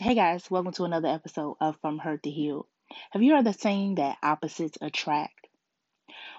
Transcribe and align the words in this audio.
Hey 0.00 0.14
guys, 0.14 0.48
welcome 0.48 0.70
to 0.74 0.84
another 0.84 1.08
episode 1.08 1.56
of 1.60 1.76
From 1.80 1.98
Hurt 1.98 2.22
to 2.22 2.30
Heal. 2.30 2.68
Have 3.10 3.20
you 3.20 3.34
heard 3.34 3.44
the 3.44 3.52
saying 3.52 3.96
that 3.96 4.18
opposites 4.22 4.78
attract? 4.80 5.48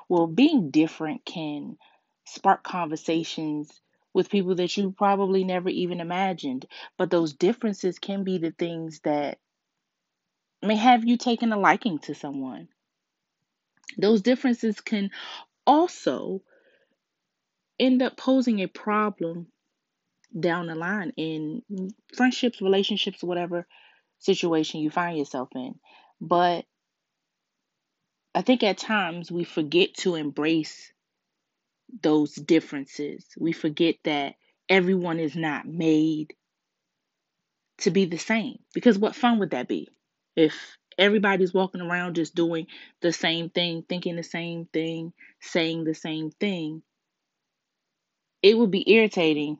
Well, 0.07 0.27
being 0.27 0.71
different 0.71 1.25
can 1.25 1.77
spark 2.23 2.63
conversations 2.63 3.69
with 4.13 4.29
people 4.29 4.55
that 4.55 4.77
you 4.77 4.93
probably 4.93 5.43
never 5.43 5.67
even 5.67 5.99
imagined, 5.99 6.67
but 6.97 7.09
those 7.09 7.33
differences 7.33 7.99
can 7.99 8.23
be 8.23 8.37
the 8.37 8.51
things 8.51 9.01
that 9.01 9.39
may 10.61 10.77
have 10.77 11.03
you 11.03 11.17
taking 11.17 11.51
a 11.51 11.59
liking 11.59 11.99
to 11.99 12.15
someone. 12.15 12.69
Those 13.97 14.21
differences 14.21 14.79
can 14.79 15.11
also 15.67 16.43
end 17.77 18.01
up 18.01 18.15
posing 18.15 18.61
a 18.61 18.67
problem 18.67 19.47
down 20.37 20.67
the 20.67 20.75
line 20.75 21.13
in 21.17 21.63
friendships, 22.15 22.61
relationships, 22.61 23.23
whatever 23.23 23.65
situation 24.19 24.81
you 24.81 24.89
find 24.89 25.17
yourself 25.17 25.49
in. 25.55 25.75
But 26.21 26.65
I 28.35 28.41
think 28.41 28.63
at 28.63 28.77
times 28.77 29.31
we 29.31 29.43
forget 29.43 29.95
to 29.95 30.15
embrace 30.15 30.91
those 32.01 32.35
differences. 32.35 33.25
We 33.37 33.51
forget 33.51 33.95
that 34.03 34.35
everyone 34.67 35.19
is 35.19 35.35
not 35.35 35.65
made 35.67 36.33
to 37.79 37.91
be 37.91 38.05
the 38.05 38.17
same. 38.17 38.59
Because 38.73 38.97
what 38.97 39.15
fun 39.15 39.39
would 39.39 39.51
that 39.51 39.67
be 39.67 39.89
if 40.35 40.53
everybody's 40.97 41.53
walking 41.53 41.81
around 41.81 42.15
just 42.15 42.35
doing 42.35 42.67
the 43.01 43.11
same 43.11 43.49
thing, 43.49 43.83
thinking 43.87 44.15
the 44.15 44.23
same 44.23 44.65
thing, 44.65 45.13
saying 45.41 45.85
the 45.85 45.95
same 45.95 46.31
thing? 46.31 46.83
It 48.41 48.57
would 48.57 48.71
be 48.71 48.89
irritating 48.89 49.57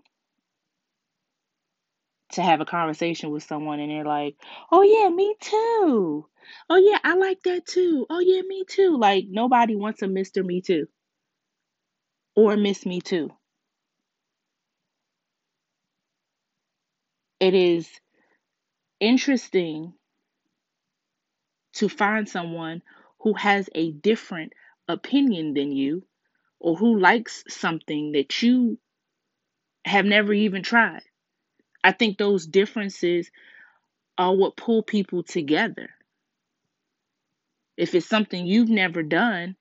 to 2.33 2.41
have 2.43 2.61
a 2.61 2.65
conversation 2.65 3.31
with 3.31 3.43
someone 3.43 3.79
and 3.79 3.91
they're 3.91 4.05
like, 4.05 4.35
"Oh 4.71 4.81
yeah, 4.83 5.09
me 5.09 5.35
too. 5.41 6.27
Oh 6.69 6.77
yeah, 6.77 6.99
I 7.03 7.15
like 7.15 7.43
that 7.43 7.65
too. 7.67 8.05
Oh 8.09 8.19
yeah, 8.19 8.41
me 8.41 8.63
too." 8.67 8.97
Like 8.97 9.25
nobody 9.29 9.75
wants 9.75 10.01
a 10.01 10.07
Mr. 10.07 10.43
Me 10.45 10.61
too 10.61 10.87
or 12.35 12.57
Miss 12.57 12.85
Me 12.85 13.01
too. 13.01 13.29
It 17.39 17.53
is 17.53 17.89
interesting 18.99 19.93
to 21.73 21.89
find 21.89 22.27
someone 22.29 22.81
who 23.19 23.33
has 23.33 23.69
a 23.75 23.91
different 23.91 24.53
opinion 24.87 25.53
than 25.53 25.71
you 25.71 26.05
or 26.59 26.75
who 26.75 26.99
likes 26.99 27.43
something 27.49 28.13
that 28.13 28.41
you 28.41 28.79
have 29.85 30.05
never 30.05 30.33
even 30.33 30.63
tried. 30.63 31.03
I 31.83 31.91
think 31.93 32.17
those 32.17 32.47
differences 32.47 33.31
are 34.17 34.35
what 34.35 34.57
pull 34.57 34.83
people 34.83 35.23
together. 35.23 35.89
If 37.77 37.95
it's 37.95 38.07
something 38.07 38.45
you've 38.45 38.69
never 38.69 39.03
done 39.03 39.55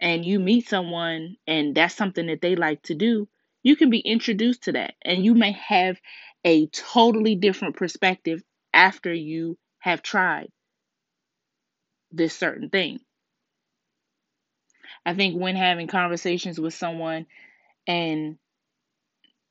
and 0.00 0.24
you 0.24 0.38
meet 0.38 0.68
someone 0.68 1.36
and 1.46 1.74
that's 1.74 1.94
something 1.94 2.26
that 2.26 2.40
they 2.40 2.56
like 2.56 2.82
to 2.84 2.94
do, 2.94 3.28
you 3.62 3.76
can 3.76 3.90
be 3.90 4.00
introduced 4.00 4.64
to 4.64 4.72
that 4.72 4.94
and 5.02 5.24
you 5.24 5.34
may 5.34 5.52
have 5.52 6.00
a 6.44 6.66
totally 6.68 7.34
different 7.36 7.76
perspective 7.76 8.42
after 8.72 9.12
you 9.12 9.58
have 9.80 10.02
tried 10.02 10.48
this 12.12 12.36
certain 12.36 12.70
thing. 12.70 13.00
I 15.06 15.14
think 15.14 15.40
when 15.40 15.56
having 15.56 15.88
conversations 15.88 16.60
with 16.60 16.74
someone 16.74 17.26
and 17.86 18.38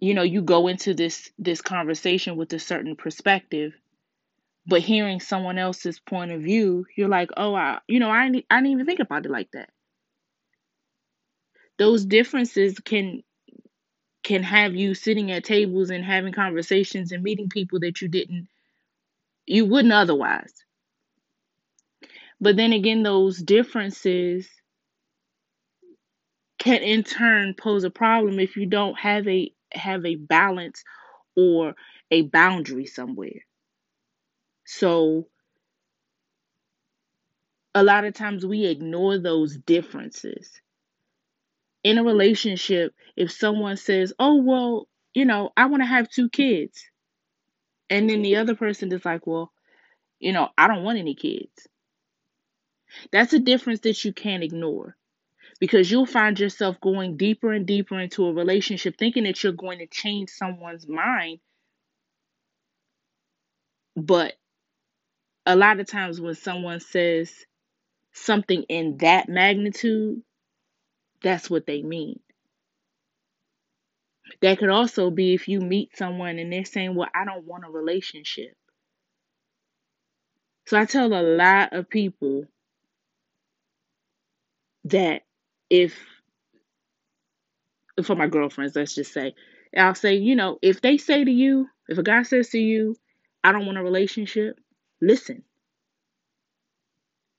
you 0.02 0.14
know 0.14 0.24
you 0.24 0.42
go 0.42 0.68
into 0.68 0.94
this 0.94 1.32
this 1.40 1.62
conversation 1.62 2.36
with 2.36 2.52
a 2.52 2.60
certain 2.60 2.98
perspective 2.98 3.74
but 4.68 4.82
hearing 4.82 5.20
someone 5.20 5.58
else's 5.58 6.00
point 6.00 6.32
of 6.32 6.42
view 6.42 6.86
you're 6.98 7.08
like 7.08 7.30
oh 7.38 7.56
I 7.56 7.80
you 7.88 8.00
know 8.00 8.10
I 8.10 8.26
I 8.26 8.58
didn't 8.58 8.68
even 8.68 8.86
think 8.86 9.00
about 9.00 9.26
it 9.26 9.32
like 9.32 9.52
that. 9.54 9.70
Those 11.78 12.06
differences 12.06 12.80
can 12.80 13.24
can 14.24 14.44
have 14.44 14.76
you 14.76 14.94
sitting 14.94 15.32
at 15.32 15.44
tables 15.46 15.90
and 15.90 16.04
having 16.04 16.34
conversations 16.34 17.12
and 17.12 17.24
meeting 17.24 17.50
people 17.50 17.80
that 17.80 18.02
you 18.02 18.08
didn't 18.10 18.48
you 19.46 19.66
wouldn't 19.66 19.94
otherwise. 19.94 20.54
But 22.40 22.56
then 22.56 22.74
again 22.74 23.04
those 23.04 23.38
differences 23.38 24.50
can 26.60 26.82
in 26.84 27.04
turn 27.04 27.56
pose 27.56 27.84
a 27.84 27.90
problem 27.90 28.40
if 28.40 28.56
you 28.56 28.68
don't 28.68 28.98
have 29.00 29.28
a 29.28 29.52
have 29.74 30.06
a 30.06 30.16
balance 30.16 30.84
or 31.36 31.76
a 32.12 32.24
boundary 32.24 32.86
somewhere. 32.86 33.46
So 34.66 35.28
a 37.76 37.84
lot 37.84 38.06
of 38.06 38.14
times 38.14 38.46
we 38.46 38.66
ignore 38.66 39.18
those 39.18 39.58
differences. 39.58 40.62
In 41.84 41.98
a 41.98 42.04
relationship, 42.04 42.94
if 43.16 43.32
someone 43.32 43.78
says, 43.78 44.14
"Oh, 44.20 44.36
well, 44.42 44.88
you 45.14 45.26
know, 45.26 45.52
I 45.58 45.66
want 45.66 45.82
to 45.82 45.88
have 45.88 46.10
two 46.10 46.30
kids." 46.30 46.84
And 47.90 48.10
then 48.10 48.22
the 48.24 48.38
other 48.38 48.56
person 48.56 48.92
is 48.92 49.06
like, 49.06 49.28
"Well, 49.28 49.52
you 50.20 50.34
know, 50.34 50.50
I 50.58 50.68
don't 50.68 50.84
want 50.84 51.00
any 51.00 51.16
kids." 51.16 51.68
That's 53.12 53.34
a 53.34 53.40
difference 53.40 53.82
that 53.82 54.04
you 54.04 54.14
can't 54.14 54.44
ignore 54.44 54.98
because 55.62 55.92
you'll 55.92 56.08
find 56.08 56.40
yourself 56.40 56.82
going 56.82 57.18
deeper 57.18 57.54
and 57.54 57.68
deeper 57.68 57.98
into 58.00 58.26
a 58.26 58.34
relationship 58.34 58.98
thinking 58.98 59.26
that 59.26 59.44
you're 59.44 59.54
going 59.54 59.78
to 59.78 59.86
change 59.86 60.32
someone's 60.32 60.88
mind. 60.88 61.40
But 63.96 64.34
a 65.46 65.56
lot 65.56 65.80
of 65.80 65.88
times 65.88 66.20
when 66.20 66.34
someone 66.34 66.80
says 66.80 67.32
something 68.12 68.64
in 68.64 68.98
that 68.98 69.30
magnitude, 69.30 70.24
that's 71.22 71.48
what 71.48 71.68
they 71.68 71.84
mean. 71.84 72.20
That 74.42 74.58
could 74.58 74.70
also 74.70 75.12
be 75.12 75.36
if 75.36 75.48
you 75.48 75.60
meet 75.62 75.96
someone 75.96 76.40
and 76.40 76.52
they're 76.52 76.66
saying, 76.66 76.96
Well, 76.96 77.10
I 77.14 77.24
don't 77.24 77.46
want 77.46 77.66
a 77.66 77.70
relationship. 77.70 78.56
So 80.66 80.80
I 80.80 80.86
tell 80.86 81.14
a 81.14 81.22
lot 81.22 81.74
of 81.74 81.88
people 81.88 82.46
that 84.86 85.22
if 85.72 85.96
for 88.04 88.16
my 88.16 88.28
girlfriends, 88.28 88.76
let's 88.76 88.96
just 88.96 89.14
say, 89.14 89.36
I'll 89.78 89.96
say, 89.96 90.16
you 90.16 90.36
know, 90.36 90.60
if 90.62 90.82
they 90.82 90.98
say 90.98 91.24
to 91.24 91.32
you, 91.32 91.68
if 91.90 91.98
a 91.98 92.04
guy 92.04 92.24
says 92.24 92.50
to 92.52 92.60
you, 92.60 92.96
I 93.44 93.52
don't 93.52 93.66
want 93.68 93.78
a 93.78 93.84
relationship, 93.84 94.60
listen. 95.02 95.44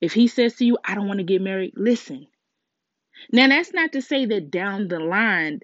If 0.00 0.12
he 0.14 0.28
says 0.28 0.56
to 0.56 0.66
you, 0.66 0.78
I 0.84 0.94
don't 0.94 1.08
want 1.08 1.18
to 1.20 1.24
get 1.24 1.42
married, 1.42 1.74
listen. 1.76 2.28
Now, 3.32 3.48
that's 3.48 3.74
not 3.74 3.92
to 3.92 4.02
say 4.02 4.26
that 4.26 4.50
down 4.50 4.88
the 4.88 5.00
line, 5.00 5.60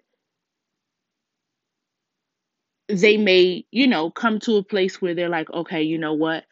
they 2.89 3.19
may, 3.19 3.67
you 3.73 3.87
know, 3.89 4.11
come 4.11 4.41
to 4.41 4.57
a 4.57 4.65
place 4.65 5.03
where 5.03 5.15
they're 5.15 5.31
like, 5.31 5.51
okay, 5.53 5.83
you 5.83 5.99
know 5.99 6.15
what? 6.15 6.45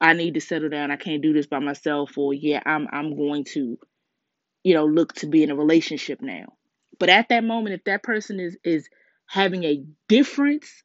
I 0.00 0.14
need 0.14 0.34
to 0.34 0.42
settle 0.42 0.70
down. 0.70 0.90
I 0.90 0.96
can't 0.96 1.22
do 1.22 1.32
this 1.32 1.46
by 1.46 1.60
myself. 1.60 2.18
Or 2.18 2.34
yeah, 2.34 2.62
I'm 2.66 2.88
I'm 2.92 3.16
going 3.16 3.44
to, 3.54 3.78
you 4.64 4.74
know, 4.74 4.86
look 4.86 5.12
to 5.14 5.26
be 5.26 5.42
in 5.44 5.50
a 5.50 5.56
relationship 5.56 6.20
now. 6.20 6.46
But 6.98 7.10
at 7.10 7.28
that 7.28 7.44
moment, 7.44 7.74
if 7.74 7.84
that 7.84 8.02
person 8.02 8.40
is 8.40 8.56
is 8.64 8.88
having 9.26 9.64
a 9.64 9.84
difference 10.08 10.82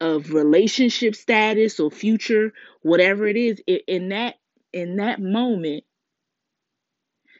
of 0.00 0.32
relationship 0.32 1.14
status 1.14 1.80
or 1.80 1.90
future, 1.90 2.52
whatever 2.82 3.26
it 3.26 3.36
is, 3.36 3.62
in 3.86 4.10
that 4.10 4.34
in 4.72 4.96
that 4.96 5.20
moment, 5.20 5.84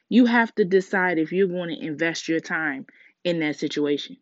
you 0.08 0.26
have 0.26 0.54
to 0.54 0.64
decide 0.64 1.18
if 1.18 1.32
you're 1.32 1.48
going 1.48 1.68
to 1.68 1.86
invest 1.86 2.28
your 2.28 2.40
time 2.40 2.86
in 3.24 3.40
that 3.40 3.56
situation. 3.56 4.16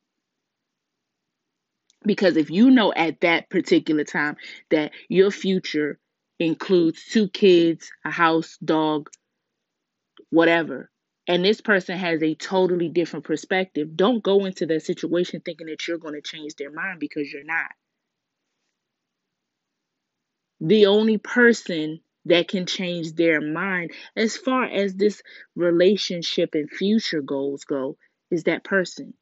Because 2.04 2.36
if 2.36 2.50
you 2.50 2.70
know 2.70 2.92
at 2.94 3.20
that 3.20 3.50
particular 3.50 4.04
time 4.04 4.36
that 4.70 4.92
your 5.09 5.30
future 5.30 5.98
includes 6.38 7.04
two 7.04 7.28
kids, 7.28 7.91
a 8.04 8.10
house, 8.10 8.59
dog, 8.65 9.10
whatever, 10.30 10.91
and 11.26 11.44
this 11.44 11.60
person 11.60 11.97
has 11.97 12.22
a 12.22 12.34
totally 12.34 12.88
different 12.88 13.24
perspective, 13.24 13.97
don't 13.97 14.22
go 14.22 14.44
into 14.44 14.66
that 14.66 14.82
situation 14.82 15.41
thinking 15.41 15.68
that 15.68 15.86
you're 15.88 15.98
going 15.98 16.15
to 16.15 16.21
change 16.21 16.54
their 16.56 16.71
mind 16.71 17.00
because 17.00 17.32
you're 17.32 17.44
not. 17.44 17.71
The 20.60 20.86
only 20.86 21.18
person 21.18 22.00
that 22.26 22.48
can 22.48 22.66
change 22.66 23.15
their 23.15 23.41
mind 23.41 23.92
as 24.16 24.36
far 24.36 24.65
as 24.65 24.94
this 24.94 25.22
relationship 25.54 26.50
and 26.54 26.70
future 26.70 27.22
goals 27.22 27.65
go 27.65 27.97
is 28.30 28.44
that 28.44 28.65
person 28.65 29.15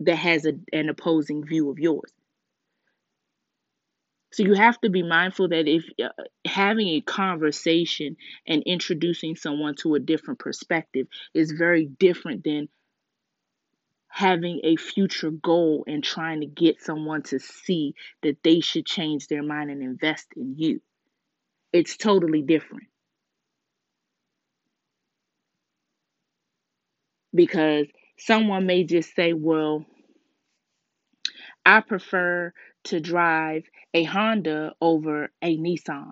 that 0.00 0.16
has 0.16 0.46
a, 0.46 0.54
an 0.72 0.88
opposing 0.88 1.44
view 1.44 1.70
of 1.70 1.78
yours. 1.78 2.12
So 4.32 4.42
you 4.44 4.54
have 4.54 4.80
to 4.82 4.90
be 4.90 5.02
mindful 5.02 5.48
that 5.48 5.68
if 5.68 5.84
uh, 6.02 6.08
having 6.46 6.88
a 6.88 7.00
conversation 7.02 8.16
and 8.46 8.62
introducing 8.64 9.36
someone 9.36 9.74
to 9.76 9.94
a 9.94 10.00
different 10.00 10.38
perspective 10.40 11.06
is 11.34 11.52
very 11.52 11.86
different 11.86 12.44
than 12.44 12.68
having 14.08 14.60
a 14.64 14.76
future 14.76 15.30
goal 15.30 15.84
and 15.86 16.04
trying 16.04 16.40
to 16.40 16.46
get 16.46 16.80
someone 16.80 17.22
to 17.22 17.38
see 17.38 17.94
that 18.22 18.42
they 18.44 18.60
should 18.60 18.86
change 18.86 19.26
their 19.28 19.42
mind 19.42 19.70
and 19.70 19.82
invest 19.82 20.28
in 20.36 20.54
you. 20.56 20.80
It's 21.72 21.96
totally 21.96 22.42
different. 22.42 22.88
Because 27.34 27.86
someone 28.18 28.66
may 28.66 28.84
just 28.84 29.14
say, 29.14 29.32
well, 29.34 29.84
I 31.64 31.80
prefer 31.80 32.52
to 32.84 33.00
drive 33.00 33.64
a 33.94 34.04
Honda 34.04 34.74
over 34.80 35.30
a 35.42 35.56
Nissan. 35.56 36.10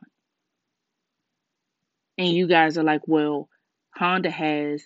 And 2.18 2.28
you 2.28 2.46
guys 2.46 2.78
are 2.78 2.84
like, 2.84 3.02
well, 3.08 3.48
Honda 3.94 4.30
has, 4.30 4.84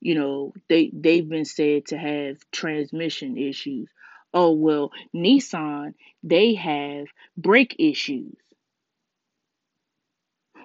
you 0.00 0.14
know, 0.14 0.52
they 0.68 0.90
they've 0.92 1.28
been 1.28 1.44
said 1.46 1.86
to 1.86 1.98
have 1.98 2.38
transmission 2.52 3.36
issues. 3.38 3.88
Oh, 4.34 4.52
well, 4.52 4.92
Nissan, 5.14 5.94
they 6.22 6.54
have 6.54 7.06
brake 7.36 7.76
issues. 7.78 8.36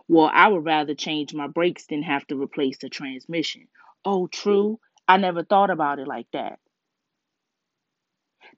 Well, 0.08 0.30
I 0.34 0.48
would 0.50 0.66
rather 0.66 0.96
change 0.96 1.34
my 1.34 1.48
brakes 1.48 1.86
than 1.88 2.04
have 2.04 2.28
to 2.28 2.42
replace 2.42 2.78
the 2.80 2.90
transmission. 2.90 3.68
Oh, 4.04 4.28
true. 4.28 4.80
I 5.08 5.18
never 5.18 5.44
thought 5.44 5.70
about 5.70 6.00
it 6.00 6.08
like 6.08 6.28
that. 6.34 6.60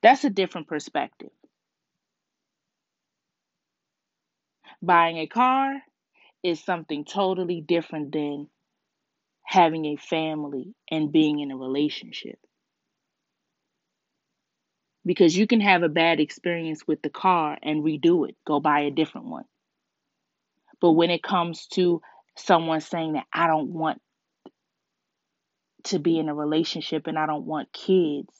That's 0.02 0.24
a 0.26 0.30
different 0.30 0.68
perspective. 0.68 1.32
Buying 4.82 5.18
a 5.18 5.28
car 5.28 5.82
is 6.44 6.64
something 6.64 7.06
totally 7.06 7.62
different 7.62 8.12
than 8.12 8.48
having 9.44 9.86
a 9.86 9.96
family 9.98 10.74
and 10.90 11.12
being 11.12 11.40
in 11.40 11.52
a 11.52 11.58
relationship. 11.58 12.40
Because 15.06 15.36
you 15.36 15.48
can 15.48 15.62
have 15.62 15.84
a 15.84 15.90
bad 15.90 16.20
experience 16.20 16.88
with 16.88 17.02
the 17.02 17.10
car 17.10 17.58
and 17.62 17.84
redo 17.84 18.28
it, 18.28 18.36
go 18.46 18.60
buy 18.60 18.82
a 18.82 18.92
different 18.92 19.28
one. 19.28 19.46
But 20.80 20.92
when 20.92 21.10
it 21.10 21.24
comes 21.24 21.68
to 21.74 22.02
someone 22.38 22.82
saying 22.82 23.14
that 23.14 23.26
I 23.34 23.48
don't 23.48 23.70
want 23.70 24.02
to 25.86 26.00
be 26.00 26.20
in 26.20 26.30
a 26.30 26.36
relationship 26.36 27.08
and 27.08 27.18
I 27.18 27.26
don't 27.26 27.46
want 27.46 27.74
kids, 27.74 28.34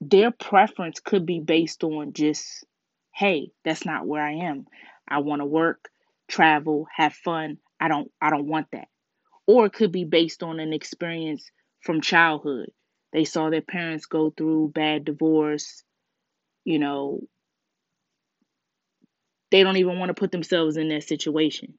their 0.00 0.30
preference 0.30 1.00
could 1.00 1.26
be 1.26 1.40
based 1.40 1.82
on 1.84 2.12
just, 2.12 2.64
hey, 3.18 3.50
that's 3.64 3.84
not 3.84 4.06
where 4.06 4.22
I 4.22 4.34
am. 4.34 4.66
I 5.08 5.18
want 5.18 5.40
to 5.40 5.46
work, 5.46 5.88
travel, 6.28 6.86
have 6.96 7.12
fun. 7.12 7.58
I 7.80 7.88
don't 7.88 8.10
I 8.20 8.30
don't 8.30 8.46
want 8.46 8.68
that. 8.72 8.86
Or 9.46 9.66
it 9.66 9.72
could 9.72 9.90
be 9.90 10.04
based 10.04 10.44
on 10.44 10.60
an 10.60 10.72
experience 10.72 11.50
from 11.82 12.00
childhood. 12.00 12.70
They 13.12 13.24
saw 13.24 13.50
their 13.50 13.62
parents 13.62 14.06
go 14.06 14.30
through 14.30 14.70
bad 14.72 15.04
divorce, 15.04 15.82
you 16.64 16.78
know, 16.78 17.22
they 19.50 19.64
don't 19.64 19.78
even 19.78 19.98
want 19.98 20.10
to 20.10 20.14
put 20.14 20.30
themselves 20.30 20.76
in 20.76 20.88
that 20.90 21.02
situation. 21.02 21.74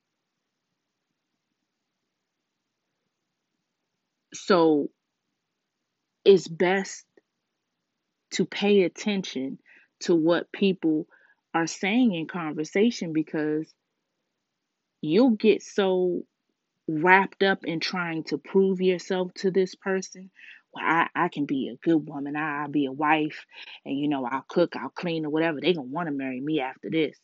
So 4.33 4.89
it's 6.25 6.47
best 6.49 7.05
to 8.31 8.45
pay 8.45 8.83
attention 8.83 9.59
to 10.01 10.15
what 10.15 10.51
people 10.51 11.07
are 11.59 11.67
saying 11.67 12.13
in 12.15 12.25
conversation 12.25 13.11
because 13.11 13.71
you'll 15.01 15.31
get 15.31 15.61
so 15.61 16.23
wrapped 16.87 17.43
up 17.43 17.65
in 17.65 17.81
trying 17.81 18.23
to 18.23 18.37
prove 18.37 18.79
yourself 18.79 19.33
to 19.35 19.51
this 19.51 19.75
person. 19.75 20.31
Well, 20.73 20.85
I, 20.85 21.07
I 21.13 21.27
can 21.27 21.45
be 21.45 21.69
a 21.69 21.85
good 21.85 22.07
woman. 22.07 22.37
I, 22.37 22.61
I'll 22.61 22.69
be 22.69 22.85
a 22.85 22.93
wife. 22.93 23.45
And, 23.85 23.97
you 23.97 24.07
know, 24.07 24.25
I'll 24.25 24.45
cook, 24.47 24.75
I'll 24.77 24.89
clean, 24.89 25.25
or 25.25 25.29
whatever. 25.29 25.59
They're 25.59 25.73
going 25.73 25.89
to 25.89 25.93
want 25.93 26.07
to 26.07 26.13
marry 26.13 26.39
me 26.39 26.61
after 26.61 26.89
this. 26.89 27.17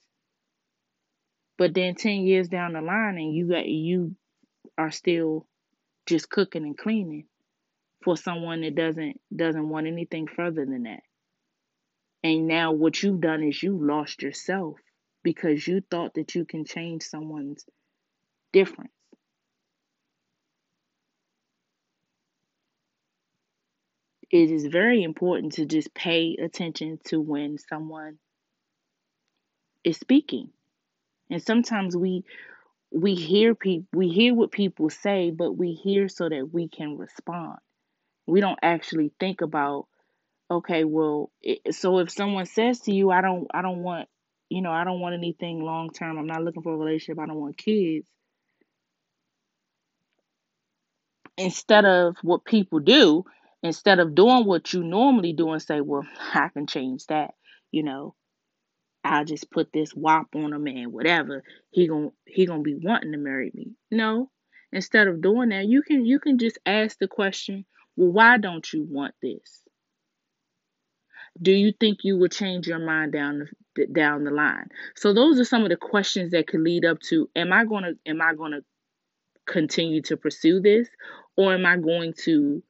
But 1.58 1.74
then 1.74 1.96
10 1.96 2.26
years 2.26 2.50
down 2.50 2.74
the 2.74 2.82
line, 2.82 3.18
and 3.18 3.34
you 3.34 3.48
got 3.48 3.66
you 3.66 4.16
are 4.78 4.92
still 4.92 5.48
just 6.06 6.30
cooking 6.30 6.66
and 6.66 6.78
cleaning 6.78 7.28
for 8.04 8.18
someone 8.18 8.62
that 8.62 8.76
doesn't 8.76 9.22
doesn't 9.34 9.70
want 9.70 9.88
anything 9.88 10.28
further 10.28 10.66
than 10.66 10.84
that. 10.84 11.00
And 12.26 12.48
now 12.48 12.72
what 12.72 13.04
you've 13.04 13.22
done 13.22 13.44
is 13.44 13.62
you 13.62 13.78
lost 13.78 14.24
yourself 14.24 14.80
because 15.22 15.68
you 15.68 15.82
thought 15.92 16.16
that 16.16 16.34
you 16.34 16.44
can 16.44 16.66
change 16.66 17.04
someone's 17.04 17.64
difference. 18.52 18.90
It 24.32 24.50
is 24.50 24.66
very 24.66 25.04
important 25.04 25.54
to 25.54 25.68
just 25.68 25.94
pay 25.94 26.36
attention 26.42 27.00
to 27.10 27.22
when 27.22 27.60
someone 27.60 28.18
is 29.84 29.98
speaking. 29.98 30.50
And 31.30 31.44
sometimes 31.44 31.96
we 31.96 32.24
we 32.92 33.14
hear 33.14 33.54
people 33.54 33.88
we 33.94 34.10
hear 34.10 34.34
what 34.34 34.52
people 34.52 34.90
say, 34.90 35.30
but 35.30 35.52
we 35.52 35.74
hear 35.74 36.08
so 36.08 36.28
that 36.28 36.52
we 36.52 36.70
can 36.70 36.98
respond. 36.98 37.60
We 38.26 38.42
don't 38.42 38.58
actually 38.64 39.12
think 39.20 39.42
about 39.42 39.86
okay, 40.52 40.84
well, 40.84 41.32
it, 41.42 41.76
so 41.76 42.00
if 42.00 42.12
someone 42.12 42.46
says 42.46 42.82
to 42.82 42.94
you, 42.94 43.12
I 43.12 43.22
don't, 43.22 43.48
I 43.54 43.62
don't 43.62 43.84
want, 43.84 44.08
you 44.50 44.62
know, 44.62 44.72
I 44.72 44.84
don't 44.84 45.00
want 45.00 45.16
anything 45.16 45.62
long 45.62 45.90
term. 45.92 46.18
I'm 46.18 46.28
not 46.28 46.44
looking 46.44 46.64
for 46.64 46.74
a 46.74 46.78
relationship. 46.78 47.20
I 47.22 47.28
don't 47.28 47.40
want 47.42 47.58
kids. 47.58 48.08
Instead 51.38 51.86
of 51.86 52.16
what 52.22 52.46
people 52.46 52.80
do, 52.80 53.26
instead 53.64 54.00
of 54.00 54.16
doing 54.16 54.46
what 54.46 54.74
you 54.74 54.84
normally 54.84 55.34
do 55.34 55.52
and 55.52 55.62
say, 55.62 55.82
well, 55.82 56.08
I 56.34 56.50
can 56.50 56.68
change 56.68 57.06
that, 57.08 57.34
you 57.72 57.84
know, 57.84 58.16
I'll 59.04 59.26
just 59.26 59.52
put 59.52 59.74
this 59.74 59.96
wop 59.96 60.28
on 60.36 60.54
a 60.54 60.60
man, 60.60 60.92
whatever. 60.92 61.44
He 61.72 61.88
gon' 61.88 62.14
he 62.28 62.46
gonna 62.48 62.64
be 62.64 62.76
wanting 62.76 63.14
to 63.14 63.20
marry 63.20 63.52
me. 63.54 63.74
No, 63.92 64.32
instead 64.74 65.08
of 65.08 65.22
doing 65.22 65.50
that, 65.50 65.68
you 65.68 65.84
can 65.84 66.06
you 66.06 66.20
can 66.20 66.40
just 66.40 66.60
ask 66.66 66.98
the 67.00 67.08
question, 67.08 67.66
well, 67.98 68.12
why 68.12 68.38
don't 68.38 68.72
you 68.74 68.84
want 68.90 69.16
this? 69.22 69.65
Do 71.42 71.52
you 71.52 71.74
think 71.80 72.00
you 72.04 72.18
will 72.18 72.30
change 72.30 72.68
your 72.68 72.80
mind 72.80 73.12
down 73.12 73.50
the, 73.76 73.88
down 73.88 74.24
the 74.24 74.32
line? 74.32 74.70
So 74.96 75.14
those 75.14 75.40
are 75.40 75.46
some 75.46 75.64
of 75.64 75.70
the 75.70 75.76
questions 75.76 76.32
that 76.32 76.48
could 76.48 76.62
lead 76.62 76.86
up 76.86 77.00
to 77.10 77.30
am 77.36 77.52
i 77.52 77.66
going 77.66 77.84
to 77.84 78.10
am 78.10 78.22
i 78.22 78.34
going 78.34 78.52
to 78.54 78.64
continue 79.46 80.02
to 80.04 80.18
pursue 80.18 80.60
this 80.60 80.88
or 81.38 81.54
am 81.54 81.66
i 81.66 81.78
going 81.78 82.14
to 82.24 82.64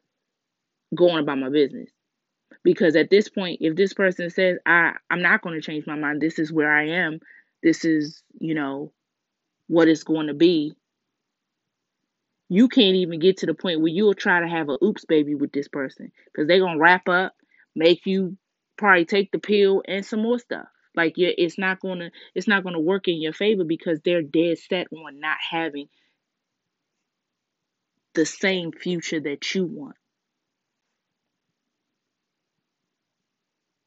go 0.96 1.12
on 1.12 1.20
about 1.20 1.38
my 1.38 1.50
business? 1.50 1.90
Because 2.64 2.96
at 2.96 3.10
this 3.10 3.30
point 3.30 3.60
if 3.62 3.76
this 3.76 3.94
person 3.94 4.30
says 4.30 4.58
i 4.66 4.94
i'm 5.10 5.22
not 5.22 5.42
going 5.42 5.56
to 5.56 5.66
change 5.66 5.86
my 5.86 5.96
mind. 5.96 6.22
This 6.22 6.40
is 6.40 6.52
where 6.52 6.74
i 6.74 6.88
am. 6.88 7.20
This 7.62 7.86
is 7.86 8.24
you 8.40 8.56
know 8.56 8.92
what 9.68 9.88
it's 9.88 10.04
going 10.04 10.28
to 10.28 10.34
be 10.34 10.74
you 12.48 12.68
can't 12.68 12.96
even 12.96 13.20
get 13.20 13.38
to 13.38 13.48
the 13.48 13.56
point 13.56 13.80
where 13.80 13.92
you'll 13.92 14.14
try 14.14 14.40
to 14.40 14.48
have 14.48 14.70
a 14.70 14.78
oops 14.84 15.04
baby 15.06 15.34
with 15.34 15.52
this 15.52 15.68
person 15.68 16.12
because 16.26 16.48
they're 16.48 16.60
going 16.60 16.76
to 16.76 16.82
wrap 16.82 17.10
up 17.10 17.34
make 17.76 18.06
you 18.06 18.38
probably 18.78 19.06
take 19.06 19.32
the 19.32 19.40
pill 19.40 19.82
and 19.88 20.06
some 20.06 20.22
more 20.22 20.40
stuff. 20.40 20.68
Like 20.96 21.18
you 21.18 21.34
it's 21.38 21.58
not 21.58 21.80
gonna 21.80 22.12
it's 22.34 22.48
not 22.48 22.64
gonna 22.64 22.80
work 22.80 23.08
in 23.08 23.22
your 23.22 23.34
favor 23.34 23.64
because 23.64 24.00
they're 24.04 24.22
dead 24.22 24.58
set 24.60 24.88
on 24.94 25.20
not 25.20 25.38
having 25.50 25.88
the 28.14 28.26
same 28.26 28.72
future 28.72 29.20
that 29.20 29.54
you 29.54 29.66
want. 29.66 29.98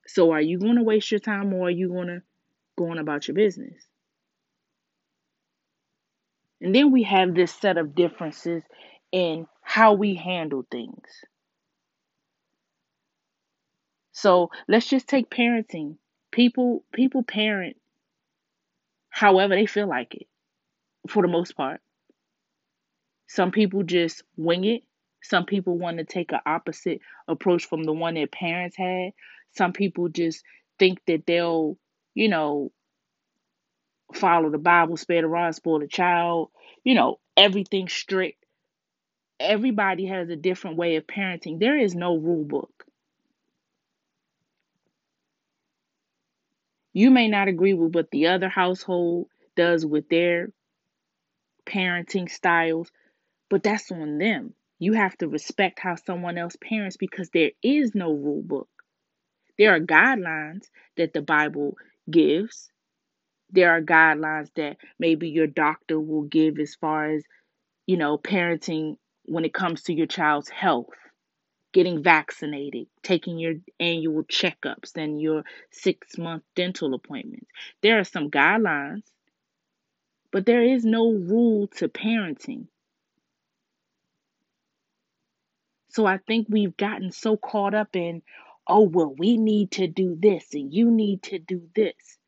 So 0.07 0.33
are 0.33 0.40
you 0.40 0.59
gonna 0.59 0.83
waste 0.83 1.11
your 1.11 1.21
time 1.21 1.52
or 1.54 1.68
are 1.68 1.71
you 1.71 1.88
gonna 1.88 2.23
go 2.76 2.90
on 2.90 2.99
about 2.99 3.28
your 3.28 3.35
business? 3.35 3.87
And 6.61 6.75
then 6.75 6.90
we 6.92 7.04
have 7.04 7.35
this 7.35 7.52
set 7.54 7.78
of 7.78 7.95
differences 7.95 8.62
in 9.12 9.47
how 9.62 9.95
we 9.95 10.14
handle 10.14 10.64
things. 10.71 11.25
So 14.20 14.50
let's 14.66 14.88
just 14.88 15.06
take 15.06 15.30
parenting. 15.30 15.96
People 16.32 16.84
people 16.92 17.22
parent 17.22 17.76
however 19.10 19.54
they 19.54 19.66
feel 19.66 19.87
like 19.87 20.12
it 20.16 20.26
for 21.08 21.22
the 21.22 21.28
most 21.28 21.56
part. 21.56 21.80
Some 23.28 23.52
people 23.52 23.84
just 23.84 24.25
wing 24.37 24.64
it. 24.64 24.82
Some 25.22 25.44
people 25.44 25.78
want 25.78 25.98
to 25.98 26.04
take 26.04 26.32
an 26.32 26.40
opposite 26.44 27.00
approach 27.28 27.66
from 27.66 27.84
the 27.84 27.92
one 27.92 28.14
their 28.14 28.26
parents 28.26 28.76
had. 28.76 29.12
Some 29.56 29.72
people 29.72 30.08
just 30.08 30.42
think 30.80 30.98
that 31.06 31.25
they'll, 31.25 31.78
you 32.14 32.28
know, 32.28 32.72
follow 34.14 34.50
the 34.50 34.58
Bible, 34.58 34.96
spare 34.96 35.22
the 35.22 35.28
rod, 35.28 35.54
spoil 35.54 35.78
the 35.78 35.87
child, 35.87 36.50
you 36.82 36.96
know, 36.96 37.20
everything 37.37 37.87
strict. 37.87 38.44
Everybody 39.38 40.06
has 40.06 40.28
a 40.28 40.37
different 40.37 40.76
way 40.76 40.96
of 40.96 41.06
parenting. 41.06 41.60
There 41.60 41.78
is 41.78 41.94
no 41.94 42.16
rule 42.16 42.44
book. 42.44 42.88
You 46.92 47.11
may 47.11 47.28
not 47.28 47.49
agree 47.49 47.75
with 47.75 47.95
what 47.95 48.11
the 48.11 48.28
other 48.28 48.49
household 48.49 49.28
does 49.57 49.87
with 49.87 50.09
their 50.09 50.49
parenting 51.66 52.30
styles, 52.30 52.90
but 53.50 53.62
that's 53.62 53.92
on 53.92 54.18
them. 54.18 54.54
You 54.78 54.95
have 54.95 55.16
to 55.18 55.28
respect 55.28 55.80
how 55.80 55.97
someone 55.97 56.38
else 56.38 56.57
parents 56.61 56.97
because 56.97 57.30
there 57.30 57.52
is 57.62 57.95
no 57.95 58.12
rule 58.12 58.42
book. 58.42 58.68
There 59.59 59.75
are 59.75 59.80
guidelines 59.80 60.66
that 60.97 61.12
the 61.12 61.23
Bible 61.23 61.76
gives. 62.11 62.71
There 63.50 63.71
are 63.73 63.83
guidelines 63.83 64.50
that 64.57 64.76
maybe 64.99 65.28
your 65.30 65.47
doctor 65.47 66.00
will 66.00 66.23
give 66.23 66.59
as 66.59 66.75
far 66.76 67.11
as, 67.11 67.25
you 67.87 67.97
know, 67.97 68.18
parenting 68.18 68.97
when 69.26 69.45
it 69.45 69.54
comes 69.54 69.83
to 69.85 69.95
your 69.95 70.07
child's 70.07 70.49
health, 70.49 70.88
getting 71.72 72.02
vaccinated, 72.02 72.87
taking 73.02 73.38
your 73.38 73.54
annual 73.78 74.25
checkups 74.25 74.96
and 74.96 75.20
your 75.20 75.44
six 75.70 76.16
month 76.16 76.42
dental 76.56 76.94
appointments. 76.94 77.46
There 77.82 77.98
are 77.98 78.04
some 78.04 78.30
guidelines, 78.30 79.02
but 80.32 80.46
there 80.46 80.62
is 80.62 80.84
no 80.84 81.12
rule 81.12 81.68
to 81.76 81.88
parenting. 81.88 82.66
So 85.90 86.06
I 86.06 86.18
think 86.18 86.46
we've 86.48 86.76
gotten 86.76 87.10
so 87.10 87.37
caught 87.37 87.75
up 87.75 87.96
in, 87.96 88.22
oh, 88.66 88.82
well, 88.82 89.14
we 89.16 89.37
need 89.37 89.72
to 89.72 89.87
do 89.87 90.16
this 90.20 90.46
and 90.52 90.72
you 90.72 90.90
need 90.90 91.22
to 91.25 91.38
do 91.38 91.68
this. 91.75 92.18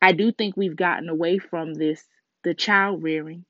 I 0.00 0.12
do 0.12 0.32
think 0.32 0.56
we've 0.56 0.76
gotten 0.76 1.08
away 1.08 1.38
from 1.38 1.74
this, 1.74 2.04
the 2.44 2.54
child 2.54 3.02
rearing, 3.02 3.44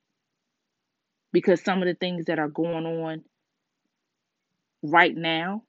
because 1.31 1.61
some 1.61 1.81
of 1.81 1.87
the 1.87 1.93
things 1.93 2.25
that 2.25 2.39
are 2.39 2.47
going 2.47 2.85
on 2.85 3.23
right 4.81 5.15
now, 5.15 5.63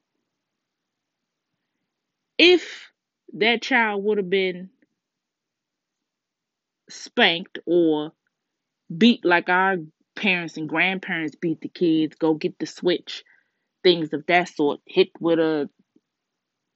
if 2.37 2.91
that 3.33 3.61
child 3.61 4.03
would 4.03 4.17
have 4.17 4.29
been 4.29 4.69
spanked 6.89 7.59
or 7.65 8.11
beat 8.95 9.23
like 9.23 9.49
our 9.49 9.77
parents 10.15 10.57
and 10.57 10.67
grandparents 10.67 11.35
beat 11.35 11.61
the 11.61 11.69
kids, 11.69 12.15
go 12.15 12.33
get 12.33 12.57
the 12.59 12.65
switch, 12.65 13.23
things 13.83 14.13
of 14.13 14.25
that 14.27 14.49
sort, 14.49 14.81
hit 14.85 15.09
with 15.19 15.39
a 15.39 15.69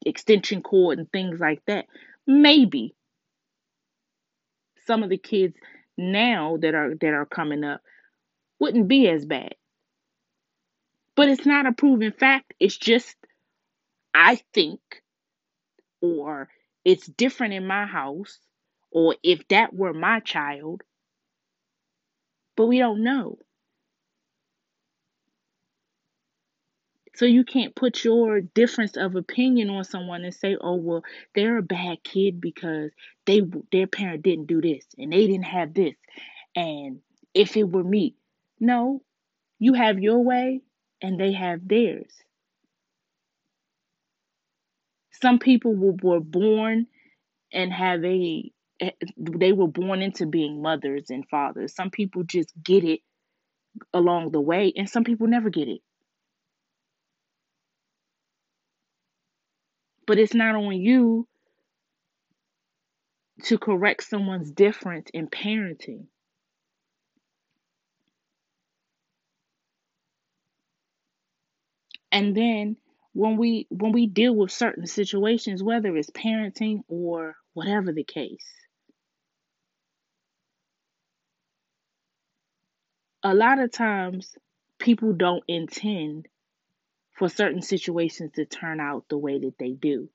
extension 0.06 0.62
cord 0.62 1.00
and 1.00 1.12
things 1.12 1.40
like 1.40 1.62
that. 1.68 1.86
Maybe 2.28 2.96
some 4.86 5.04
of 5.04 5.10
the 5.10 5.18
kids 5.18 5.56
now 5.98 6.58
that 6.62 6.76
are 6.76 6.96
that 7.02 7.14
are 7.14 7.26
coming 7.26 7.64
up 7.64 7.82
wouldn't 8.60 8.88
be 8.88 9.08
as 9.10 9.26
bad. 9.26 9.56
But 11.16 11.30
it's 11.30 11.46
not 11.46 11.66
a 11.66 11.72
proven 11.74 12.12
fact. 12.12 12.54
It's 12.60 12.78
just 12.78 13.16
I 14.14 14.42
think 14.54 14.80
or 16.02 16.50
it's 16.84 17.08
different 17.08 17.54
in 17.54 17.68
my 17.68 17.86
house 17.86 18.40
or 18.92 19.16
if 19.24 19.48
that 19.50 19.74
were 19.74 19.94
my 19.94 20.20
child. 20.20 20.84
But 22.56 22.68
we 22.68 22.80
don't 22.80 23.04
know. 23.04 23.40
So 27.16 27.26
you 27.26 27.46
can't 27.46 27.76
put 27.76 28.04
your 28.04 28.42
difference 28.42 28.98
of 28.98 29.16
opinion 29.16 29.70
on 29.70 29.86
someone 29.86 30.26
and 30.26 30.34
say, 30.34 30.58
"Oh, 30.60 30.76
well, 30.76 31.04
they're 31.34 31.58
a 31.58 31.64
bad 31.64 32.04
kid 32.04 32.42
because 32.42 32.92
they 33.26 33.42
their 33.72 33.88
parent 33.88 34.24
didn't 34.24 34.48
do 34.48 34.62
this 34.62 34.86
and 34.98 35.14
they 35.14 35.28
didn't 35.28 35.46
have 35.46 35.74
this." 35.74 35.96
And 36.56 37.02
if 37.34 37.56
it 37.58 37.64
were 37.64 37.84
me, 37.84 38.16
no, 38.60 39.02
you 39.60 39.74
have 39.74 40.00
your 40.00 40.20
way 40.20 40.62
and 41.02 41.20
they 41.20 41.34
have 41.34 41.68
theirs. 41.68 42.14
Some 45.22 45.40
people 45.40 45.74
were 45.76 46.20
born 46.20 46.88
and 47.54 47.72
have 47.72 48.04
a 48.04 48.52
eh, 48.80 48.92
they 49.18 49.52
were 49.54 49.68
born 49.68 50.02
into 50.02 50.26
being 50.26 50.62
mothers 50.62 51.10
and 51.10 51.28
fathers. 51.30 51.74
Some 51.74 51.90
people 51.90 52.24
just 52.24 52.52
get 52.64 52.84
it 52.84 53.00
along 53.94 54.32
the 54.32 54.42
way 54.42 54.74
and 54.76 54.90
some 54.90 55.04
people 55.04 55.28
never 55.28 55.50
get 55.50 55.68
it. 55.68 55.82
But 60.08 60.20
it's 60.20 60.34
not 60.34 60.56
on 60.56 60.74
you 60.74 61.28
to 63.44 63.58
correct 63.58 64.04
someone's 64.04 64.52
difference 64.52 65.10
in 65.14 65.28
parenting. 65.28 66.08
And 72.16 72.36
then 72.36 72.78
when 73.14 73.38
we 73.38 73.68
when 73.70 73.92
we 73.92 74.08
deal 74.08 74.34
with 74.36 74.52
certain 74.52 74.88
situations 74.88 75.62
whether 75.62 75.98
it's 75.98 76.12
parenting 76.12 76.84
or 76.88 77.36
whatever 77.54 77.92
the 77.92 78.06
case 78.06 78.48
a 83.24 83.34
lot 83.34 83.60
of 83.60 83.72
times 83.72 84.38
people 84.80 85.14
don't 85.14 85.44
intend 85.50 86.28
for 87.18 87.28
certain 87.28 87.62
situations 87.62 88.32
to 88.36 88.46
turn 88.46 88.80
out 88.80 89.06
the 89.10 89.18
way 89.18 89.40
that 89.40 89.58
they 89.58 89.72
do. 89.72 90.10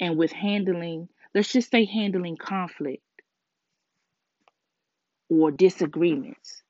And 0.00 0.16
with 0.18 0.32
handling, 0.32 1.08
let's 1.34 1.52
just 1.52 1.70
say 1.70 1.86
handling 1.86 2.36
conflict 2.36 3.02
or 5.30 5.50
disagreements, 5.50 6.62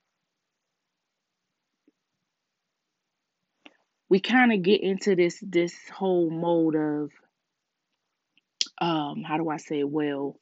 we 4.11 4.21
kind 4.21 4.53
of 4.53 4.63
get 4.63 4.83
into 4.83 5.17
this 5.17 5.39
this 5.43 5.75
whole 5.91 6.31
mode 6.31 6.77
of 6.77 7.11
um 8.81 9.23
how 9.23 9.39
do 9.39 9.49
I 9.49 9.59
say 9.59 9.81
it 9.81 9.91
well 9.91 10.39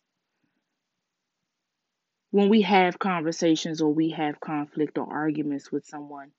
when 2.31 2.49
we 2.51 2.63
have 2.63 2.99
conversations 2.99 3.81
or 3.81 3.95
we 3.95 4.11
have 4.11 4.41
conflict 4.41 4.99
or 4.99 5.13
arguments 5.13 5.73
with 5.73 5.87
someone 5.87 6.33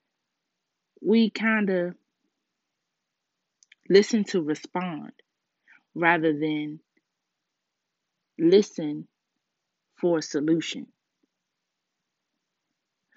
we 1.02 1.30
kind 1.30 1.70
of 1.70 1.96
Listen 3.90 4.24
to 4.26 4.42
respond 4.42 5.12
rather 5.96 6.32
than 6.32 6.80
listen 8.38 9.08
for 10.00 10.20
a 10.20 10.22
solution. 10.22 10.88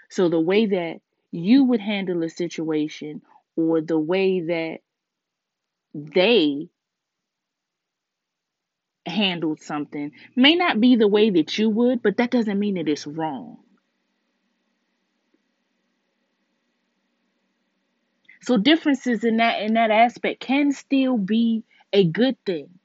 So, 0.08 0.30
the 0.30 0.40
way 0.40 0.66
that 0.66 1.00
you 1.30 1.64
would 1.64 1.80
handle 1.80 2.22
a 2.22 2.30
situation 2.30 3.22
or 3.56 3.80
the 3.80 3.98
way 3.98 4.40
that 4.40 4.78
they 5.94 6.68
handled 9.06 9.60
something 9.60 10.12
may 10.36 10.54
not 10.54 10.80
be 10.80 10.96
the 10.96 11.08
way 11.08 11.30
that 11.30 11.58
you 11.58 11.68
would, 11.68 12.02
but 12.02 12.16
that 12.18 12.30
doesn't 12.30 12.58
mean 12.58 12.74
that 12.74 12.88
it's 12.88 13.06
wrong. 13.06 13.58
So 18.42 18.56
differences 18.56 19.24
in 19.24 19.38
that 19.38 19.62
in 19.62 19.74
that 19.74 19.90
aspect 19.90 20.40
can 20.40 20.72
still 20.72 21.16
be 21.18 21.64
a 21.92 22.04
good 22.04 22.36
thing. 22.44 22.78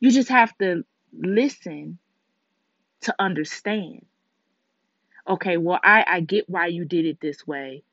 You 0.00 0.10
just 0.10 0.28
have 0.28 0.56
to 0.58 0.84
listen 1.12 1.98
to 3.02 3.14
understand. 3.18 4.06
Okay, 5.28 5.56
well 5.56 5.80
I 5.82 6.04
I 6.06 6.20
get 6.20 6.48
why 6.50 6.66
you 6.66 6.84
did 6.84 7.06
it 7.06 7.20
this 7.20 7.46
way. 7.46 7.84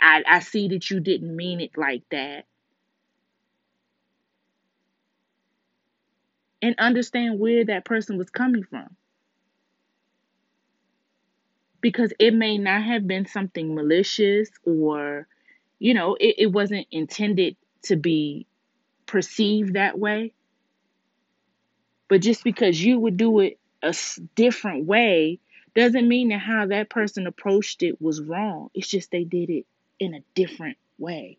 I 0.00 0.22
I 0.26 0.38
see 0.40 0.68
that 0.68 0.90
you 0.90 1.00
didn't 1.00 1.34
mean 1.34 1.60
it 1.60 1.76
like 1.76 2.02
that. 2.10 2.46
And 6.62 6.74
understand 6.78 7.38
where 7.40 7.64
that 7.66 7.84
person 7.84 8.16
was 8.18 8.30
coming 8.30 8.64
from 8.64 8.96
because 11.80 12.12
it 12.18 12.32
may 12.34 12.58
not 12.58 12.82
have 12.84 13.06
been 13.06 13.26
something 13.26 13.74
malicious 13.74 14.50
or, 14.64 15.26
you 15.78 15.94
know, 15.94 16.14
it, 16.14 16.36
it 16.38 16.46
wasn't 16.46 16.86
intended 16.90 17.56
to 17.84 17.96
be 17.96 18.46
perceived 19.06 19.74
that 19.74 19.98
way. 19.98 20.32
But 22.08 22.22
just 22.22 22.44
because 22.44 22.82
you 22.82 22.98
would 23.00 23.16
do 23.16 23.40
it 23.40 23.58
a 23.82 23.94
different 24.36 24.86
way 24.86 25.40
doesn't 25.74 26.08
mean 26.08 26.28
that 26.28 26.38
how 26.38 26.66
that 26.66 26.90
person 26.90 27.26
approached 27.26 27.82
it 27.82 28.00
was 28.00 28.20
wrong. 28.22 28.70
It's 28.74 28.88
just 28.88 29.10
they 29.10 29.24
did 29.24 29.50
it 29.50 29.66
in 30.02 30.14
a 30.14 30.24
different 30.34 30.78
way. 30.98 31.38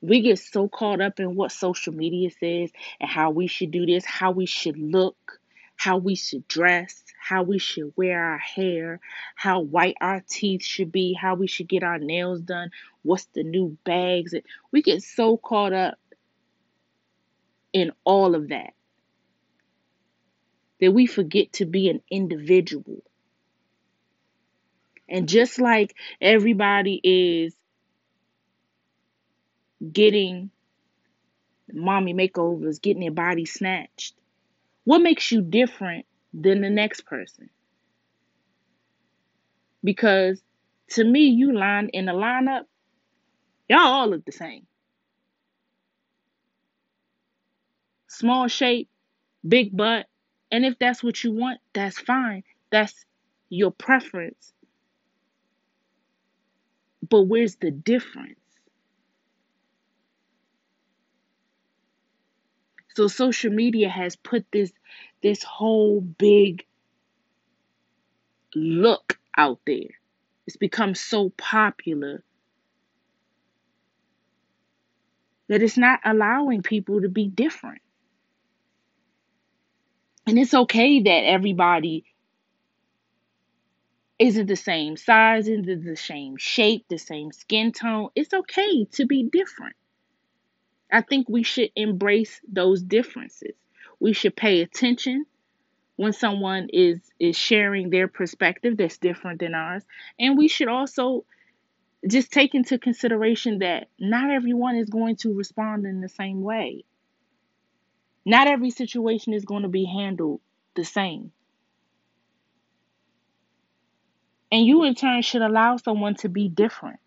We 0.00 0.22
get 0.22 0.38
so 0.38 0.66
caught 0.66 1.02
up 1.02 1.20
in 1.20 1.34
what 1.34 1.52
social 1.52 1.92
media 1.92 2.30
says 2.30 2.70
and 2.98 3.10
how 3.10 3.30
we 3.30 3.48
should 3.48 3.70
do 3.70 3.84
this, 3.84 4.04
how 4.06 4.30
we 4.30 4.46
should 4.46 4.78
look, 4.78 5.40
how 5.76 5.98
we 5.98 6.14
should 6.14 6.48
dress, 6.48 7.04
how 7.20 7.42
we 7.42 7.58
should 7.58 7.92
wear 7.96 8.22
our 8.22 8.38
hair, 8.38 9.00
how 9.34 9.60
white 9.60 9.96
our 10.00 10.22
teeth 10.26 10.64
should 10.64 10.90
be, 10.90 11.12
how 11.12 11.34
we 11.34 11.46
should 11.46 11.68
get 11.68 11.82
our 11.82 11.98
nails 11.98 12.40
done, 12.40 12.70
what's 13.02 13.26
the 13.34 13.42
new 13.42 13.76
bags. 13.84 14.32
We 14.72 14.80
get 14.80 15.02
so 15.02 15.36
caught 15.36 15.74
up 15.74 15.98
in 17.74 17.92
all 18.04 18.34
of 18.34 18.48
that 18.48 18.72
that 20.80 20.92
we 20.92 21.06
forget 21.06 21.52
to 21.54 21.66
be 21.66 21.90
an 21.90 22.00
individual. 22.10 23.02
And 25.08 25.28
just 25.28 25.60
like 25.60 25.94
everybody 26.20 27.00
is 27.02 27.54
getting 29.92 30.50
mommy 31.72 32.14
makeovers, 32.14 32.80
getting 32.80 33.00
their 33.02 33.10
body 33.10 33.44
snatched, 33.44 34.14
what 34.84 35.00
makes 35.00 35.30
you 35.30 35.42
different 35.42 36.06
than 36.32 36.60
the 36.60 36.70
next 36.70 37.06
person? 37.06 37.50
Because 39.84 40.40
to 40.90 41.04
me, 41.04 41.28
you 41.28 41.52
line 41.56 41.88
in 41.92 42.06
the 42.06 42.12
lineup, 42.12 42.64
y'all 43.68 43.80
all 43.80 44.08
look 44.08 44.24
the 44.24 44.32
same. 44.32 44.66
Small 48.08 48.48
shape, 48.48 48.88
big 49.46 49.76
butt. 49.76 50.06
And 50.50 50.64
if 50.64 50.78
that's 50.78 51.02
what 51.02 51.22
you 51.22 51.32
want, 51.32 51.60
that's 51.72 51.98
fine. 51.98 52.44
That's 52.70 53.04
your 53.48 53.70
preference. 53.70 54.52
But 57.08 57.22
where's 57.22 57.56
the 57.56 57.70
difference? 57.70 58.38
So 62.94 63.08
social 63.08 63.52
media 63.52 63.88
has 63.88 64.16
put 64.16 64.46
this 64.52 64.72
this 65.22 65.42
whole 65.42 66.00
big 66.00 66.64
look 68.54 69.18
out 69.36 69.60
there. 69.66 69.90
It's 70.46 70.56
become 70.56 70.94
so 70.94 71.30
popular 71.36 72.22
that 75.48 75.62
it's 75.62 75.76
not 75.76 76.00
allowing 76.04 76.62
people 76.62 77.02
to 77.02 77.08
be 77.08 77.28
different. 77.28 77.82
And 80.26 80.38
it's 80.38 80.54
okay 80.54 81.02
that 81.02 81.24
everybody 81.26 82.04
isn't 84.18 84.46
the 84.46 84.56
same 84.56 84.96
size, 84.96 85.48
isn't 85.48 85.84
the 85.84 85.96
same 85.96 86.36
shape, 86.36 86.86
the 86.88 86.98
same 86.98 87.32
skin 87.32 87.72
tone. 87.72 88.08
It's 88.14 88.32
okay 88.32 88.84
to 88.92 89.06
be 89.06 89.24
different. 89.24 89.76
I 90.90 91.02
think 91.02 91.28
we 91.28 91.42
should 91.42 91.70
embrace 91.76 92.40
those 92.48 92.82
differences. 92.82 93.54
We 94.00 94.12
should 94.12 94.36
pay 94.36 94.62
attention 94.62 95.26
when 95.96 96.12
someone 96.12 96.68
is 96.72 97.00
is 97.18 97.36
sharing 97.36 97.90
their 97.90 98.08
perspective 98.08 98.76
that's 98.76 98.98
different 98.98 99.40
than 99.40 99.54
ours, 99.54 99.82
and 100.18 100.38
we 100.38 100.48
should 100.48 100.68
also 100.68 101.24
just 102.06 102.32
take 102.32 102.54
into 102.54 102.78
consideration 102.78 103.58
that 103.60 103.88
not 103.98 104.30
everyone 104.30 104.76
is 104.76 104.88
going 104.88 105.16
to 105.16 105.34
respond 105.34 105.86
in 105.86 106.00
the 106.00 106.08
same 106.08 106.42
way. 106.42 106.84
Not 108.24 108.48
every 108.48 108.70
situation 108.70 109.32
is 109.34 109.44
going 109.44 109.62
to 109.62 109.68
be 109.68 109.84
handled 109.84 110.40
the 110.74 110.84
same. 110.84 111.32
And 114.52 114.64
you, 114.64 114.84
in 114.84 114.94
turn, 114.94 115.22
should 115.22 115.42
allow 115.42 115.76
someone 115.76 116.14
to 116.16 116.28
be 116.28 116.48
different. 116.48 117.00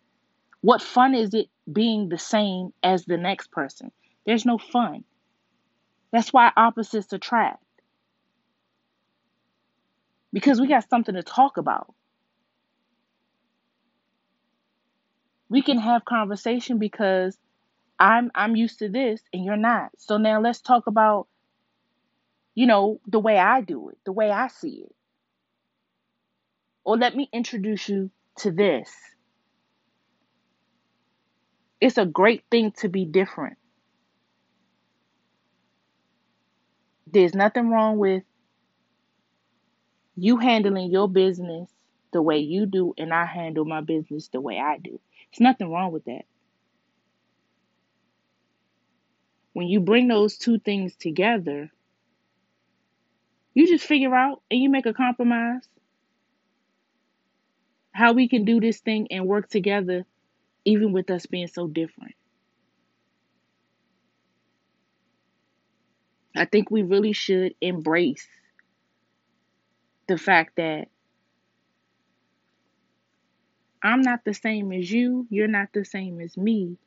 What 0.62 0.82
fun 0.82 1.16
is 1.16 1.34
it 1.34 1.48
being 1.72 2.10
the 2.10 2.18
same 2.18 2.74
as 2.84 3.06
the 3.06 3.18
next 3.18 3.52
person? 3.52 3.92
There's 4.26 4.46
no 4.46 4.58
fun. 4.58 5.06
That's 6.12 6.34
why 6.34 6.52
opposites 6.56 7.14
attract. 7.14 7.64
Because 10.34 10.60
we 10.60 10.68
got 10.68 10.90
something 10.90 11.16
to 11.16 11.24
talk 11.24 11.58
about. 11.58 11.94
We 15.50 15.62
can 15.62 15.80
have 15.80 16.06
conversation 16.06 16.78
because 16.78 17.38
I'm 18.00 18.32
I'm 18.36 18.56
used 18.56 18.80
to 18.80 18.90
this 18.90 19.22
and 19.34 19.44
you're 19.44 19.58
not. 19.58 19.92
So 19.98 20.18
now 20.18 20.40
let's 20.42 20.62
talk 20.62 20.88
about 20.88 21.28
you 22.54 22.68
know 22.68 23.00
the 23.08 23.20
way 23.20 23.38
I 23.40 23.62
do 23.62 23.90
it, 23.90 23.98
the 24.06 24.12
way 24.12 24.30
I 24.30 24.48
see 24.48 24.86
it. 24.88 24.96
Or 26.84 26.98
let 26.98 27.16
me 27.16 27.30
introduce 27.32 27.90
you 27.90 28.12
to 28.38 28.52
this. 28.52 28.92
It's 31.82 31.98
a 31.98 32.06
great 32.06 32.44
thing 32.52 32.74
to 32.80 32.90
be 32.90 33.06
different. 33.06 33.58
There's 37.08 37.34
nothing 37.34 37.70
wrong 37.70 37.98
with 37.98 38.24
you 40.16 40.38
handling 40.38 40.92
your 40.92 41.08
business 41.08 41.70
the 42.12 42.22
way 42.22 42.40
you 42.40 42.66
do, 42.66 42.94
and 42.98 43.14
I 43.14 43.26
handle 43.26 43.66
my 43.66 43.82
business 43.82 44.28
the 44.28 44.42
way 44.42 44.60
I 44.60 44.78
do. 44.78 45.00
There's 45.32 45.40
nothing 45.40 45.72
wrong 45.72 45.92
with 45.92 46.06
that. 46.06 46.24
When 49.54 49.68
you 49.68 49.80
bring 49.80 50.08
those 50.08 50.38
two 50.38 50.60
things 50.60 50.96
together, 50.96 51.72
you 53.54 53.68
just 53.68 53.86
figure 53.86 54.14
out 54.16 54.42
and 54.52 54.62
you 54.62 54.70
make 54.70 54.86
a 54.86 54.94
compromise 54.94 55.68
how 57.92 58.14
we 58.14 58.28
can 58.28 58.46
do 58.46 58.60
this 58.60 58.80
thing 58.80 59.08
and 59.12 59.28
work 59.28 59.50
together, 59.50 60.06
even 60.66 60.94
with 60.94 61.10
us 61.12 61.26
being 61.26 61.48
so 61.48 61.68
different. 61.68 62.16
I 66.36 66.46
think 66.46 66.72
we 66.72 66.84
really 66.84 67.14
should 67.14 67.56
embrace 67.62 68.28
the 70.08 70.18
fact 70.18 70.56
that 70.58 70.88
I'm 73.82 74.02
not 74.02 74.24
the 74.26 74.34
same 74.34 74.72
as 74.72 74.92
you, 74.92 75.28
you're 75.30 75.48
not 75.48 75.70
the 75.74 75.86
same 75.86 76.20
as 76.22 76.38
me, 76.38 76.78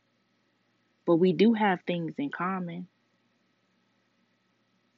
but 1.06 1.16
we 1.16 1.32
do 1.32 1.54
have 1.54 1.80
things 1.86 2.14
in 2.18 2.30
common. 2.30 2.86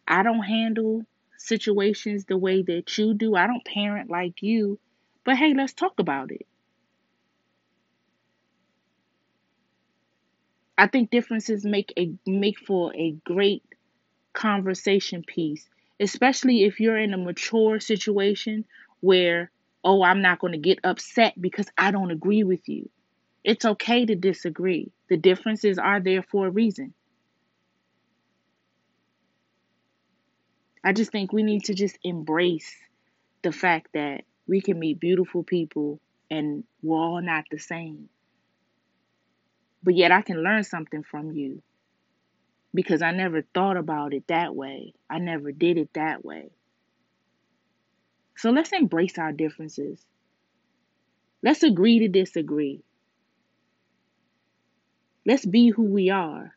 I 0.07 0.23
don't 0.23 0.43
handle 0.43 1.05
situations 1.39 2.25
the 2.25 2.37
way 2.37 2.63
that 2.63 2.99
you 2.99 3.15
do, 3.15 3.35
I 3.37 3.47
don't 3.47 3.65
parent 3.65 4.11
like 4.11 4.43
you, 4.43 4.79
but 5.25 5.37
hey, 5.37 5.55
let's 5.55 5.73
talk 5.73 5.99
about 5.99 6.31
it. 6.33 6.47
I 10.79 10.87
think 10.87 11.11
differences 11.11 11.65
make 11.65 11.93
a 11.97 12.13
make 12.27 12.59
for 12.59 12.95
a 12.95 13.13
great 13.25 13.65
conversation 14.33 15.25
piece, 15.25 15.69
especially 16.01 16.65
if 16.65 16.81
you're 16.81 16.99
in 16.99 17.15
a 17.15 17.19
mature 17.19 17.81
situation 17.81 18.65
where, 19.01 19.51
oh, 19.85 20.03
I'm 20.03 20.23
not 20.23 20.41
going 20.41 20.53
to 20.53 20.59
get 20.59 20.81
upset 20.85 21.41
because 21.41 21.69
I 21.79 21.91
don't 21.91 22.11
agree 22.11 22.45
with 22.45 22.69
you. 22.69 22.91
It's 23.45 23.65
okay 23.65 24.07
to 24.07 24.15
disagree. 24.17 24.93
The 25.09 25.17
differences 25.17 25.79
are 25.79 26.01
there 26.01 26.23
for 26.23 26.47
a 26.47 26.51
reason. 26.51 26.95
I 30.85 30.93
just 30.93 31.13
think 31.13 31.33
we 31.33 31.43
need 31.43 31.65
to 31.65 31.75
just 31.75 31.99
embrace 32.05 32.77
the 33.43 33.53
fact 33.53 33.89
that 33.95 34.25
we 34.47 34.61
can 34.61 34.79
meet 34.79 35.01
beautiful 35.01 35.43
people 35.43 36.01
and 36.31 36.65
we're 36.83 36.99
all 36.99 37.23
not 37.23 37.45
the 37.51 37.59
same. 37.59 38.09
But 39.83 39.95
yet 39.95 40.13
I 40.13 40.23
can 40.23 40.43
learn 40.43 40.65
something 40.65 41.03
from 41.03 41.33
you 41.33 41.63
because 42.75 43.03
I 43.03 43.13
never 43.13 43.43
thought 43.43 43.77
about 43.77 44.15
it 44.15 44.25
that 44.29 44.55
way. 44.55 44.95
I 45.09 45.19
never 45.19 45.53
did 45.53 45.79
it 45.79 45.91
that 45.95 46.25
way. 46.25 46.51
So 48.37 48.51
let's 48.51 48.73
embrace 48.73 49.19
our 49.19 49.33
differences. 49.33 50.05
Let's 51.43 51.63
agree 51.63 52.01
to 52.01 52.09
disagree. 52.09 52.83
Let's 55.27 55.47
be 55.47 55.71
who 55.71 55.85
we 55.85 56.11
are. 56.11 56.55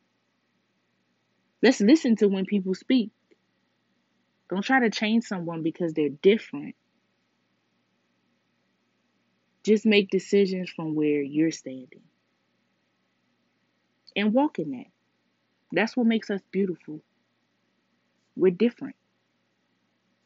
Let's 1.62 1.82
listen 1.82 2.16
to 2.18 2.28
when 2.28 2.46
people 2.46 2.74
speak. 2.76 3.12
Don't 4.50 4.64
try 4.64 4.80
to 4.82 4.90
change 4.90 5.26
someone 5.26 5.64
because 5.64 5.94
they're 5.94 6.10
different. 6.10 6.76
Just 9.68 9.86
make 9.86 10.10
decisions 10.10 10.72
from 10.72 10.96
where 10.96 11.22
you're 11.22 11.52
standing 11.52 12.02
and 14.16 14.34
walk 14.34 14.60
in 14.60 14.72
that. 14.72 14.88
That's 15.72 15.98
what 15.98 16.08
makes 16.08 16.30
us 16.30 16.42
beautiful. 16.52 17.02
We're 18.36 18.52
different. 18.52 18.96